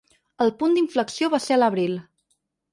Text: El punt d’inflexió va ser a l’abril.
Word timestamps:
El 0.45 0.51
punt 0.61 0.73
d’inflexió 0.77 1.31
va 1.37 1.43
ser 1.45 1.55
a 1.59 1.61
l’abril. 1.63 1.97